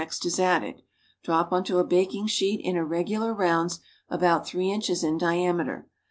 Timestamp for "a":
1.77-1.83